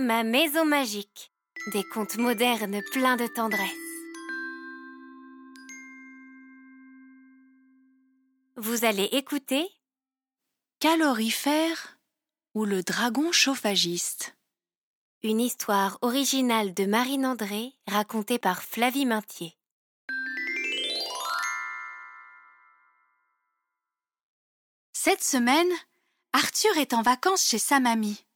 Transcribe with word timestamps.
Ma 0.00 0.22
maison 0.22 0.64
magique. 0.64 1.32
Des 1.72 1.82
contes 1.82 2.18
modernes 2.18 2.80
pleins 2.92 3.16
de 3.16 3.26
tendresse. 3.26 3.72
Vous 8.56 8.84
allez 8.84 9.08
écouter 9.10 9.68
Calorifère 10.78 11.98
ou 12.54 12.64
le 12.64 12.84
dragon 12.84 13.32
chauffagiste. 13.32 14.36
une 15.24 15.40
histoire 15.40 15.98
originale 16.02 16.74
de 16.74 16.84
Marine 16.86 17.26
André 17.26 17.72
racontée 17.88 18.38
par 18.38 18.62
Flavie 18.62 19.04
Maintier. 19.04 19.58
Cette 24.92 25.24
semaine, 25.24 25.72
Arthur 26.32 26.76
est 26.76 26.94
en 26.94 27.02
vacances 27.02 27.44
chez 27.44 27.58
sa 27.58 27.80
mamie. 27.80 28.27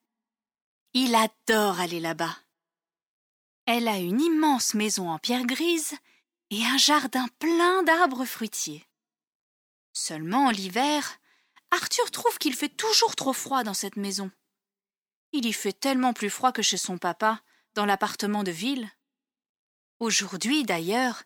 Il 0.95 1.15
adore 1.15 1.81
aller 1.81 2.01
là-bas. 2.01 2.37
Elle 3.67 3.89
a 3.89 3.99
une 3.99 4.21
immense 4.21 4.75
maison 4.75 5.11
en 5.11 5.19
pierre 5.19 5.47
grise 5.47 5.95
et 6.51 6.65
un 6.65 6.77
jardin 6.77 7.27
plein 7.39 7.83
d'arbres 7.83 8.25
fruitiers. 8.25 8.87
Seulement 9.93 10.51
l'hiver, 10.51 11.19
Arthur 11.71 12.11
trouve 12.11 12.39
qu'il 12.39 12.55
fait 12.55 12.69
toujours 12.69 13.17
trop 13.17 13.33
froid 13.33 13.63
dans 13.63 13.75
cette 13.75 13.97
maison. 13.97 14.31
Il 15.33 15.47
y 15.47 15.53
fait 15.53 15.73
tellement 15.73 16.13
plus 16.13 16.31
froid 16.31 16.53
que 16.53 16.63
chez 16.63 16.77
son 16.77 16.99
papa, 16.99 17.41
dans 17.75 17.87
l'appartement 17.87 18.43
de 18.43 18.51
ville. 18.51 18.91
Aujourd'hui, 19.99 20.65
d'ailleurs, 20.65 21.23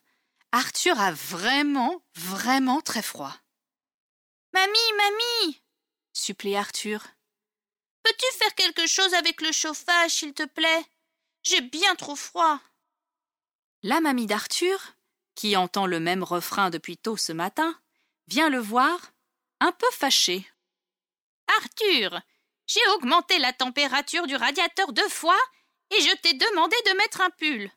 Arthur 0.53 1.01
a 1.01 1.11
vraiment, 1.11 2.03
vraiment 2.15 2.81
très 2.81 3.03
froid. 3.03 3.35
Mamie, 4.53 4.93
mamie 4.97 5.61
supplie 6.17 6.57
Arthur. 6.57 7.07
Peux-tu 8.07 8.39
faire 8.39 8.55
quelque 8.55 8.87
chose 8.87 9.15
avec 9.15 9.41
le 9.41 9.51
chauffage, 9.51 10.13
s'il 10.13 10.33
te 10.33 10.45
plaît? 10.45 10.87
J'ai 11.43 11.61
bien 11.61 11.97
trop 11.97 12.15
froid. 12.15 12.61
La 13.83 14.01
mamie 14.01 14.29
d'Arthur, 14.29 14.95
qui 15.35 15.57
entend 15.57 15.87
le 15.87 15.99
même 15.99 16.23
refrain 16.23 16.71
depuis 16.71 16.99
tôt 16.99 17.17
ce 17.17 17.33
matin, 17.33 17.77
vient 18.29 18.49
le 18.49 18.61
voir, 18.61 19.13
un 19.59 19.73
peu 19.73 19.91
fâchée. 19.91 20.49
Arthur, 21.59 22.21
j'ai 22.69 22.87
augmenté 22.95 23.41
la 23.41 23.53
température 23.53 24.29
du 24.29 24.37
radiateur 24.37 24.93
deux 24.93 25.09
fois 25.09 25.41
et 25.91 26.01
je 26.01 26.15
t'ai 26.19 26.35
demandé 26.35 26.77
de 26.87 26.97
mettre 26.99 27.23
un 27.23 27.31
pull. 27.31 27.73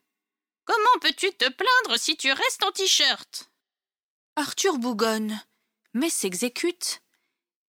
Comment 0.64 1.00
peux-tu 1.02 1.32
te 1.32 1.50
plaindre 1.50 2.00
si 2.00 2.18
tu 2.18 2.32
restes 2.32 2.64
en 2.64 2.72
t-shirt? 2.72 3.50
Arthur 4.36 4.78
bougonne, 4.78 5.42
mais 5.96 6.12
s'exécute, 6.12 7.02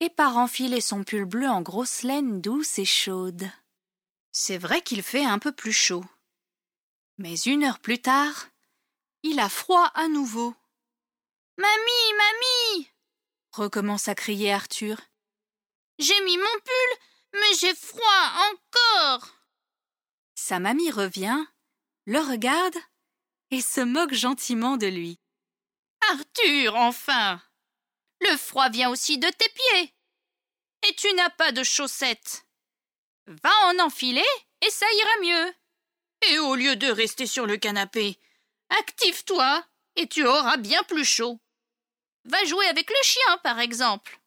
et 0.01 0.11
part 0.11 0.39
enfiler 0.39 0.81
son 0.81 1.05
pull 1.05 1.25
bleu 1.25 1.49
en 1.49 1.63
grosse 1.63 2.03
laine 2.03 2.41
douce 2.41 2.79
et 2.79 2.85
chaude. 2.85 3.51
C'est 4.33 4.59
vrai 4.59 4.83
qu'il 4.83 5.03
fait 5.03 5.25
un 5.25 5.39
peu 5.39 5.53
plus 5.53 5.73
chaud. 5.73 6.05
Mais 7.19 7.39
une 7.41 7.65
heure 7.65 7.79
plus 7.79 8.01
tard, 8.01 8.49
il 9.23 9.39
a 9.39 9.49
froid 9.49 9.91
à 9.95 10.09
nouveau. 10.09 10.55
Mamie, 11.59 12.15
mamie 12.17 12.91
recommence 13.53 14.09
à 14.09 14.15
crier 14.15 14.53
Arthur. 14.53 14.97
J'ai 15.99 16.19
mis 16.25 16.37
mon 16.37 16.45
pull, 16.45 17.41
mais 17.41 17.55
j'ai 17.59 17.75
froid 17.75 18.33
encore. 18.51 19.29
Sa 20.35 20.59
mamie 20.59 20.91
revient, 20.91 21.45
le 22.07 22.21
regarde 22.21 22.77
et 23.51 23.61
se 23.61 23.81
moque 23.81 24.15
gentiment 24.15 24.77
de 24.77 24.87
lui. 24.87 25.19
Arthur, 26.13 26.77
enfin 26.77 27.43
Le 28.21 28.37
froid 28.37 28.69
vient 28.69 28.91
aussi 28.91 29.19
de 29.19 29.29
tes 29.29 29.49
pieds. 29.49 29.95
Et 30.89 30.95
tu 30.95 31.13
n'as 31.15 31.31
pas 31.31 31.53
de 31.53 31.63
chaussettes. 31.63 32.47
Va 33.27 33.53
en 33.67 33.79
enfiler 33.81 34.25
et 34.61 34.71
ça 34.71 34.87
ira 34.93 35.21
mieux. 35.23 35.55
Et 36.29 36.39
au 36.39 36.55
lieu 36.55 36.77
de 36.77 36.91
rester 36.91 37.27
sur 37.27 37.47
le 37.47 37.57
canapé, 37.57 38.19
active-toi 38.69 39.65
et 39.97 40.07
tu 40.07 40.27
auras 40.27 40.57
bien 40.57 40.83
plus 40.85 41.05
chaud. 41.05 41.41
Va 42.25 42.45
jouer 42.45 42.67
avec 42.67 42.91
le 42.91 43.03
chien, 43.03 43.39
par 43.43 43.59
exemple. 43.59 44.21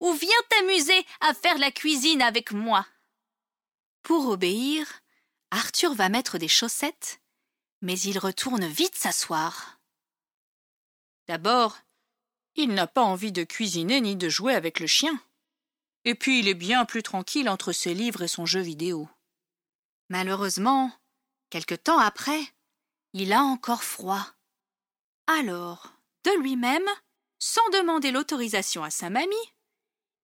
Ou 0.00 0.12
viens 0.12 0.42
t'amuser 0.48 1.06
à 1.20 1.34
faire 1.34 1.58
la 1.58 1.70
cuisine 1.70 2.22
avec 2.22 2.52
moi. 2.52 2.86
Pour 4.02 4.28
obéir, 4.28 5.02
Arthur 5.50 5.94
va 5.94 6.08
mettre 6.08 6.38
des 6.38 6.48
chaussettes, 6.48 7.20
mais 7.82 7.98
il 8.00 8.18
retourne 8.18 8.66
vite 8.66 8.94
s'asseoir. 8.94 9.80
D'abord, 11.26 11.76
il 12.56 12.70
n'a 12.74 12.86
pas 12.86 13.02
envie 13.02 13.32
de 13.32 13.44
cuisiner 13.44 14.00
ni 14.00 14.16
de 14.16 14.28
jouer 14.28 14.54
avec 14.54 14.80
le 14.80 14.86
chien. 14.86 15.20
Et 16.04 16.14
puis 16.14 16.40
il 16.40 16.48
est 16.48 16.54
bien 16.54 16.84
plus 16.84 17.02
tranquille 17.02 17.48
entre 17.48 17.72
ses 17.72 17.94
livres 17.94 18.22
et 18.22 18.28
son 18.28 18.46
jeu 18.46 18.60
vidéo. 18.60 19.08
Malheureusement, 20.08 20.92
quelque 21.50 21.74
temps 21.74 21.98
après, 21.98 22.40
il 23.12 23.32
a 23.32 23.42
encore 23.42 23.84
froid. 23.84 24.26
Alors, 25.26 25.92
de 26.24 26.40
lui-même, 26.40 26.88
sans 27.38 27.68
demander 27.72 28.10
l'autorisation 28.10 28.82
à 28.82 28.90
sa 28.90 29.10
mamie, 29.10 29.36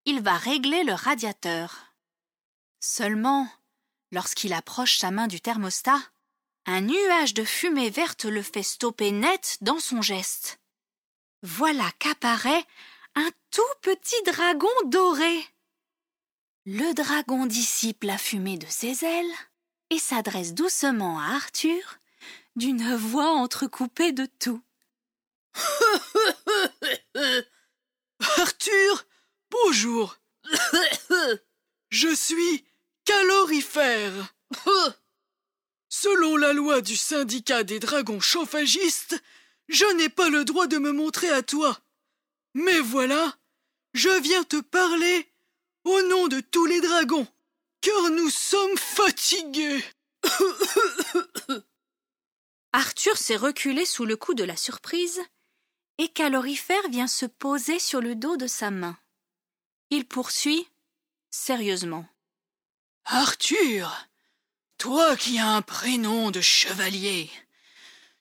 il 0.04 0.20
va 0.20 0.37
régler 0.37 0.84
le 0.84 0.93
radiateur. 0.93 1.94
Seulement, 2.81 3.48
lorsqu'il 4.12 4.53
approche 4.53 4.98
sa 4.98 5.10
main 5.10 5.26
du 5.26 5.41
thermostat, 5.41 6.00
un 6.66 6.81
nuage 6.81 7.34
de 7.34 7.44
fumée 7.44 7.91
verte 7.91 8.25
le 8.25 8.43
fait 8.43 8.62
stopper 8.62 9.12
net 9.12 9.58
dans 9.60 9.78
son 9.78 10.03
geste. 10.03 10.58
Voilà 11.49 11.89
qu'apparaît 12.01 12.65
un 13.15 13.31
tout 13.53 13.62
petit 13.81 14.21
dragon 14.25 14.67
doré. 14.87 15.47
Le 16.65 16.93
dragon 16.93 17.47
dissipe 17.47 18.03
la 18.03 18.19
fumée 18.19 18.59
de 18.59 18.67
ses 18.67 19.05
ailes 19.05 19.33
et 19.91 20.01
s'adresse 20.01 20.55
doucement 20.55 21.21
à 21.21 21.37
Arthur 21.37 22.01
d'une 22.56 22.97
voix 22.97 23.31
entrecoupée 23.31 24.11
de 24.11 24.27
tout. 24.41 24.61
Arthur, 28.39 29.06
bonjour. 29.49 30.19
Je 31.91 32.12
suis 32.12 32.67
calorifère. 33.05 34.35
Selon 35.89 36.37
la 36.37 36.53
loi 36.53 36.81
du 36.81 36.97
syndicat 36.97 37.62
des 37.62 37.79
dragons 37.79 38.19
chauffagistes, 38.21 39.23
je 39.69 39.84
n'ai 39.97 40.09
pas 40.09 40.28
le 40.28 40.44
droit 40.44 40.66
de 40.66 40.78
me 40.78 40.93
montrer 40.93 41.31
à 41.31 41.43
toi. 41.43 41.78
Mais 42.54 42.78
voilà, 42.81 43.37
je 43.94 44.09
viens 44.21 44.44
te 44.44 44.60
parler 44.60 45.31
au 45.84 46.03
nom 46.03 46.28
de 46.28 46.41
tous 46.41 46.66
les 46.66 46.81
dragons, 46.81 47.27
car 47.81 48.10
nous 48.10 48.31
sommes 48.31 48.76
fatigués. 48.76 49.84
Arthur 52.72 53.16
s'est 53.16 53.37
reculé 53.37 53.84
sous 53.84 54.05
le 54.05 54.16
coup 54.16 54.34
de 54.34 54.44
la 54.44 54.56
surprise 54.56 55.21
et 55.99 56.09
Calorifère 56.09 56.88
vient 56.91 57.06
se 57.06 57.26
poser 57.26 57.78
sur 57.78 58.00
le 58.00 58.15
dos 58.15 58.37
de 58.37 58.47
sa 58.47 58.71
main. 58.71 58.99
Il 59.91 60.06
poursuit 60.06 60.69
sérieusement. 61.31 62.06
Arthur, 63.05 64.09
toi 64.78 65.16
qui 65.16 65.38
as 65.38 65.49
un 65.49 65.62
prénom 65.62 66.31
de 66.31 66.41
chevalier, 66.41 67.31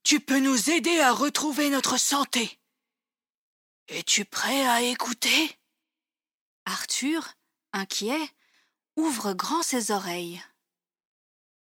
tu 0.06 0.20
peux 0.20 0.40
nous 0.40 0.70
aider 0.70 1.00
à 1.00 1.12
retrouver 1.12 1.72
notre 1.72 1.98
santé. 1.98 2.60
Es-tu 3.88 4.24
prêt 4.24 4.68
à 4.68 4.84
écouter? 4.84 5.58
Arthur, 6.66 7.34
inquiet, 7.74 8.30
ouvre 8.96 9.34
grand 9.34 9.64
ses 9.64 9.90
oreilles. 9.90 10.44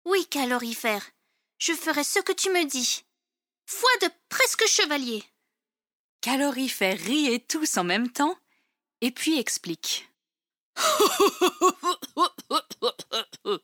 Oui, 0.06 0.26
calorifère, 0.26 1.06
je 1.58 1.74
ferai 1.74 2.02
ce 2.02 2.20
que 2.20 2.32
tu 2.32 2.48
me 2.48 2.64
dis. 2.64 3.04
Foi 3.66 3.90
de 4.00 4.08
presque 4.30 4.66
chevalier. 4.66 5.22
Calorifère 6.22 6.98
rit 6.98 7.26
et 7.26 7.40
tous 7.40 7.76
en 7.76 7.84
même 7.84 8.10
temps, 8.10 8.38
et 9.02 9.10
puis 9.10 9.38
explique. 9.38 10.08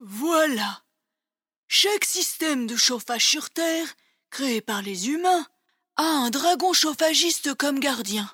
Voilà. 0.00 0.84
Chaque 1.66 2.04
système 2.38 2.68
de 2.68 2.76
chauffage 2.76 3.26
sur 3.26 3.50
Terre, 3.50 3.96
créé 4.30 4.60
par 4.60 4.80
les 4.80 5.08
humains, 5.08 5.44
a 5.96 6.04
un 6.04 6.30
dragon 6.30 6.72
chauffagiste 6.72 7.52
comme 7.54 7.80
gardien. 7.80 8.30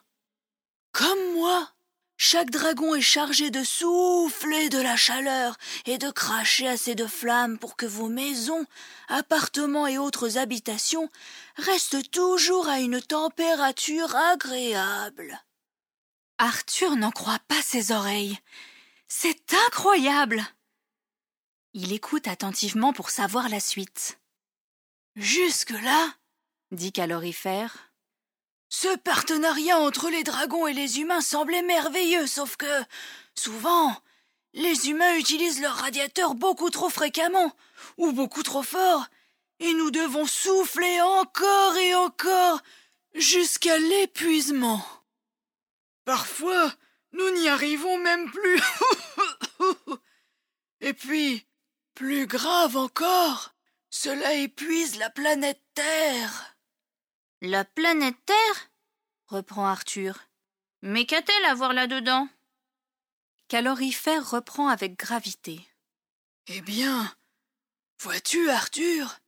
Comme 0.92 1.32
moi, 1.32 1.70
chaque 2.18 2.50
dragon 2.50 2.94
est 2.94 3.00
chargé 3.00 3.48
de 3.48 3.64
souffler 3.64 4.68
de 4.68 4.78
la 4.78 4.96
chaleur 4.96 5.56
et 5.86 5.96
de 5.96 6.10
cracher 6.10 6.68
assez 6.68 6.94
de 6.94 7.06
flammes 7.06 7.58
pour 7.58 7.76
que 7.76 7.86
vos 7.86 8.08
maisons, 8.08 8.66
appartements 9.08 9.86
et 9.86 9.96
autres 9.96 10.36
habitations 10.36 11.08
restent 11.56 12.10
toujours 12.10 12.68
à 12.68 12.80
une 12.80 13.00
température 13.00 14.14
agréable. 14.14 15.40
Arthur 16.36 16.96
n'en 16.96 17.10
croit 17.10 17.40
pas 17.48 17.62
ses 17.62 17.90
oreilles. 17.90 18.38
C'est 19.08 19.54
incroyable. 19.66 20.44
Il 21.76 21.92
écoute 21.92 22.28
attentivement 22.28 22.92
pour 22.92 23.10
savoir 23.10 23.48
la 23.48 23.58
suite. 23.58 24.20
Jusque-là, 25.16 26.14
dit 26.70 26.92
Calorifère, 26.92 27.92
ce 28.68 28.96
partenariat 28.98 29.80
entre 29.80 30.08
les 30.08 30.22
dragons 30.22 30.68
et 30.68 30.72
les 30.72 31.00
humains 31.00 31.20
semblait 31.20 31.62
merveilleux, 31.62 32.28
sauf 32.28 32.56
que, 32.56 32.84
souvent, 33.34 34.00
Les 34.56 34.88
humains 34.88 35.16
utilisent 35.16 35.60
leur 35.60 35.74
radiateur 35.74 36.36
beaucoup 36.36 36.70
trop 36.70 36.88
fréquemment, 36.88 37.52
ou 37.96 38.12
beaucoup 38.12 38.44
trop 38.44 38.62
fort, 38.62 39.06
et 39.58 39.74
nous 39.74 39.90
devons 39.90 40.26
souffler 40.26 41.00
encore 41.00 41.76
et 41.76 41.92
encore 41.96 42.62
jusqu'à 43.14 43.76
l'épuisement. 43.78 44.86
Parfois, 46.04 46.72
nous 47.12 47.28
n'y 47.30 47.48
arrivons 47.48 47.98
même 47.98 48.30
plus. 48.30 48.62
et 50.80 50.94
puis, 50.94 51.44
plus 51.94 52.26
grave 52.26 52.76
encore, 52.76 53.54
cela 53.90 54.34
épuise 54.34 54.96
la 54.96 55.10
planète 55.10 55.62
Terre. 55.74 56.56
La 57.40 57.64
planète 57.64 58.16
Terre? 58.26 58.70
reprend 59.26 59.66
Arthur. 59.66 60.18
Mais 60.82 61.06
qu'a-t-elle 61.06 61.44
à 61.46 61.54
voir 61.54 61.72
là-dedans? 61.72 62.28
Calorifère 63.48 64.28
reprend 64.30 64.68
avec 64.68 64.98
gravité. 64.98 65.66
Eh 66.48 66.60
bien, 66.60 67.14
vois-tu, 68.00 68.50
Arthur, 68.50 69.20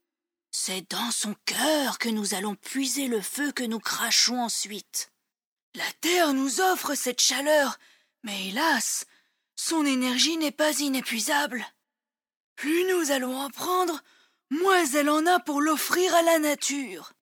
c'est 0.51 0.89
dans 0.91 1.11
son 1.11 1.35
cœur 1.45 1.97
que 1.97 2.09
nous 2.09 2.33
allons 2.33 2.55
puiser 2.55 3.07
le 3.07 3.21
feu 3.21 3.51
que 3.51 3.63
nous 3.63 3.79
crachons 3.79 4.41
ensuite. 4.41 5.11
La 5.75 5.91
Terre 6.01 6.33
nous 6.33 6.59
offre 6.59 6.95
cette 6.95 7.21
chaleur, 7.21 7.77
mais 8.23 8.47
hélas, 8.47 9.05
son 9.55 9.85
énergie 9.85 10.37
n'est 10.37 10.51
pas 10.51 10.79
inépuisable. 10.79 11.65
Plus 12.57 12.85
nous 12.85 13.11
allons 13.11 13.37
en 13.37 13.49
prendre, 13.51 14.01
moins 14.49 14.85
elle 14.87 15.09
en 15.09 15.25
a 15.27 15.39
pour 15.39 15.61
l'offrir 15.61 16.13
à 16.15 16.23
la 16.23 16.39
nature. 16.39 17.13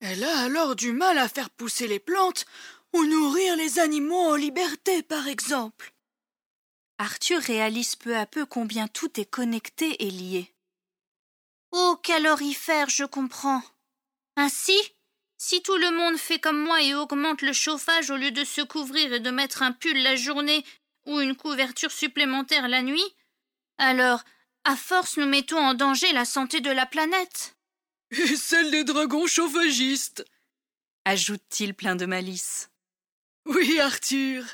Elle 0.00 0.22
a 0.22 0.38
alors 0.38 0.76
du 0.76 0.92
mal 0.92 1.18
à 1.18 1.28
faire 1.28 1.50
pousser 1.50 1.88
les 1.88 1.98
plantes 1.98 2.46
ou 2.92 3.04
nourrir 3.04 3.56
les 3.56 3.80
animaux 3.80 4.30
en 4.30 4.36
liberté, 4.36 5.02
par 5.02 5.26
exemple. 5.26 5.92
Arthur 6.98 7.40
réalise 7.40 7.96
peu 7.96 8.16
à 8.16 8.24
peu 8.24 8.46
combien 8.46 8.86
tout 8.86 9.18
est 9.18 9.28
connecté 9.28 10.06
et 10.06 10.10
lié. 10.10 10.54
Oh, 11.72 11.98
calorifère, 12.00 12.88
je 12.88 13.04
comprends. 13.04 13.62
Ainsi, 14.36 14.78
si 15.38 15.60
tout 15.62 15.76
le 15.76 15.90
monde 15.90 16.18
fait 16.18 16.38
comme 16.38 16.62
moi 16.62 16.80
et 16.82 16.94
augmente 16.94 17.42
le 17.42 17.52
chauffage 17.52 18.10
au 18.10 18.16
lieu 18.16 18.30
de 18.30 18.44
se 18.44 18.60
couvrir 18.60 19.12
et 19.12 19.20
de 19.20 19.30
mettre 19.30 19.62
un 19.62 19.72
pull 19.72 20.00
la 20.02 20.14
journée 20.14 20.64
ou 21.06 21.18
une 21.18 21.34
couverture 21.34 21.90
supplémentaire 21.90 22.68
la 22.68 22.82
nuit, 22.82 23.16
alors, 23.78 24.22
à 24.64 24.76
force, 24.76 25.16
nous 25.16 25.26
mettons 25.26 25.58
en 25.58 25.74
danger 25.74 26.12
la 26.12 26.24
santé 26.24 26.60
de 26.60 26.70
la 26.70 26.86
planète. 26.86 27.56
Et 28.10 28.36
celle 28.36 28.70
des 28.70 28.84
dragons 28.84 29.26
chauffagistes, 29.26 30.24
ajoute-t-il 31.04 31.74
plein 31.74 31.96
de 31.96 32.06
malice. 32.06 32.70
Oui, 33.46 33.80
Arthur, 33.80 34.44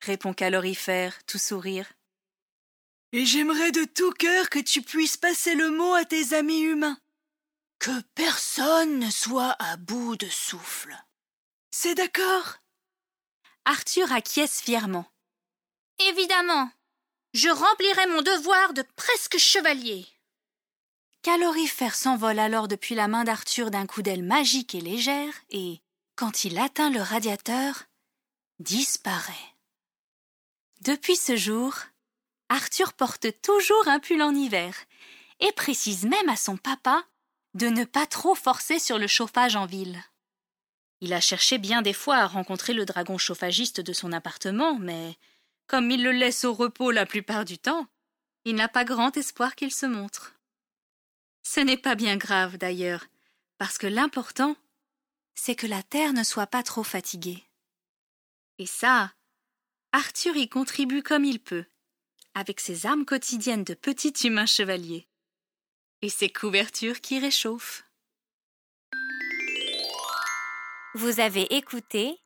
répond 0.00 0.32
Calorifère, 0.32 1.24
tout 1.24 1.38
sourire. 1.38 1.92
Et 3.12 3.24
j'aimerais 3.24 3.72
de 3.72 3.84
tout 3.84 4.12
cœur 4.12 4.50
que 4.50 4.58
tu 4.58 4.82
puisses 4.82 5.16
passer 5.16 5.54
le 5.54 5.70
mot 5.70 5.94
à 5.94 6.04
tes 6.04 6.34
amis 6.34 6.60
humains. 6.60 6.98
Que 7.78 8.00
personne 8.14 8.98
ne 8.98 9.10
soit 9.10 9.56
à 9.58 9.76
bout 9.76 10.16
de 10.16 10.28
souffle. 10.28 10.94
C'est 11.70 11.94
d'accord? 11.94 12.58
Arthur 13.64 14.12
acquiesce 14.12 14.60
fièrement. 14.60 15.06
Évidemment. 15.98 16.70
Je 17.34 17.48
remplirai 17.48 18.06
mon 18.06 18.22
devoir 18.22 18.72
de 18.72 18.82
presque 18.96 19.36
chevalier. 19.36 20.06
Calorifère 21.22 21.94
s'envole 21.94 22.38
alors 22.38 22.68
depuis 22.68 22.94
la 22.94 23.08
main 23.08 23.24
d'Arthur 23.24 23.70
d'un 23.70 23.86
coup 23.86 24.02
d'aile 24.02 24.22
magique 24.22 24.74
et 24.74 24.80
légère 24.80 25.34
et, 25.50 25.82
quand 26.16 26.44
il 26.44 26.58
atteint 26.58 26.90
le 26.90 27.02
radiateur, 27.02 27.84
disparaît. 28.60 29.34
Depuis 30.80 31.16
ce 31.16 31.36
jour, 31.36 31.74
Arthur 32.48 32.94
porte 32.94 33.26
toujours 33.42 33.88
un 33.88 33.98
pull 33.98 34.22
en 34.22 34.34
hiver 34.34 34.74
et 35.40 35.52
précise 35.52 36.04
même 36.04 36.28
à 36.28 36.36
son 36.36 36.56
papa 36.56 37.04
de 37.54 37.68
ne 37.68 37.84
pas 37.84 38.06
trop 38.06 38.34
forcer 38.34 38.78
sur 38.78 38.98
le 38.98 39.06
chauffage 39.06 39.56
en 39.56 39.66
ville. 39.66 40.02
Il 41.00 41.12
a 41.12 41.20
cherché 41.20 41.58
bien 41.58 41.82
des 41.82 41.92
fois 41.92 42.16
à 42.16 42.26
rencontrer 42.26 42.72
le 42.72 42.84
dragon 42.84 43.18
chauffagiste 43.18 43.80
de 43.80 43.92
son 43.92 44.12
appartement, 44.12 44.78
mais 44.78 45.16
comme 45.68 45.90
il 45.90 46.02
le 46.02 46.12
laisse 46.12 46.44
au 46.44 46.54
repos 46.54 46.90
la 46.90 47.06
plupart 47.06 47.44
du 47.44 47.58
temps, 47.58 47.86
il 48.44 48.56
n'a 48.56 48.68
pas 48.68 48.84
grand 48.84 49.16
espoir 49.16 49.54
qu'il 49.54 49.72
se 49.72 49.86
montre. 49.86 50.34
Ce 51.42 51.60
n'est 51.60 51.76
pas 51.76 51.94
bien 51.94 52.16
grave 52.16 52.56
d'ailleurs, 52.56 53.06
parce 53.58 53.78
que 53.78 53.86
l'important, 53.86 54.56
c'est 55.34 55.54
que 55.54 55.66
la 55.66 55.82
Terre 55.82 56.14
ne 56.14 56.24
soit 56.24 56.46
pas 56.46 56.62
trop 56.62 56.82
fatiguée. 56.82 57.44
Et 58.58 58.66
ça, 58.66 59.12
Arthur 59.92 60.36
y 60.36 60.48
contribue 60.48 61.02
comme 61.02 61.24
il 61.24 61.38
peut, 61.38 61.66
avec 62.34 62.60
ses 62.60 62.86
armes 62.86 63.04
quotidiennes 63.04 63.64
de 63.64 63.74
petit 63.74 64.26
humain 64.26 64.46
chevalier. 64.46 65.06
Et 66.00 66.08
ses 66.08 66.30
couvertures 66.30 67.00
qui 67.00 67.18
réchauffent. 67.18 67.84
Vous 70.94 71.20
avez 71.20 71.54
écouté 71.54 72.18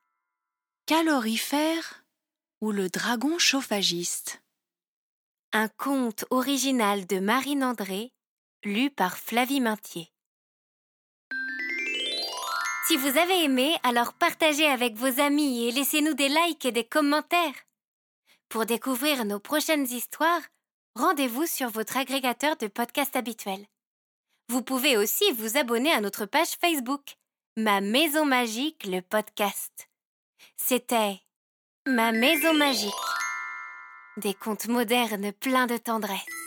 Calorifère 0.87 2.02
ou 2.63 2.71
le 2.71 2.89
dragon 2.89 3.39
chauffagiste. 3.39 4.41
Un 5.53 5.67
conte 5.67 6.25
original 6.31 7.09
de 7.09 7.19
Marine 7.19 7.65
André, 7.65 8.13
lu 8.63 8.89
par 8.89 9.19
Flavie 9.19 9.61
Mintier. 9.61 10.13
Si 12.87 12.97
vous 12.97 13.19
avez 13.19 13.43
aimé, 13.43 13.77
alors 13.83 14.13
partagez 14.13 14.67
avec 14.67 14.95
vos 14.95 15.21
amis 15.21 15.65
et 15.65 15.73
laissez-nous 15.73 16.15
des 16.15 16.29
likes 16.29 16.65
et 16.65 16.71
des 16.71 16.85
commentaires. 16.85 17.67
Pour 18.49 18.65
découvrir 18.65 19.25
nos 19.25 19.41
prochaines 19.41 19.87
histoires, 19.87 20.43
rendez-vous 20.95 21.47
sur 21.47 21.69
votre 21.69 21.97
agrégateur 21.97 22.57
de 22.59 22.69
podcasts 22.69 23.17
habituel. 23.17 23.67
Vous 24.49 24.63
pouvez 24.63 24.97
aussi 24.97 25.33
vous 25.33 25.57
abonner 25.57 25.91
à 25.91 26.01
notre 26.01 26.27
page 26.27 26.57
Facebook, 26.61 27.17
Ma 27.57 27.81
Maison 27.81 28.25
Magique, 28.25 28.85
le 28.85 29.01
podcast. 29.01 29.89
C'était 30.57 31.21
Ma 31.89 32.13
Maison 32.13 32.55
Magique. 32.55 32.93
Des 34.17 34.35
contes 34.35 34.69
modernes 34.69 35.33
pleins 35.33 35.67
de 35.67 35.77
tendresse. 35.77 36.42